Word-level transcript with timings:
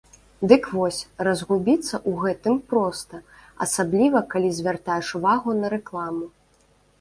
Дык 0.51 0.63
вось, 0.75 1.01
разгубіцца 1.27 1.93
ў 1.97 2.11
гэтым 2.23 2.55
проста, 2.71 3.19
асабліва 3.67 4.19
калі 4.33 4.49
звяртаеш 4.57 5.07
увагу 5.21 5.49
на 5.61 5.67
рэкламу. 5.77 6.25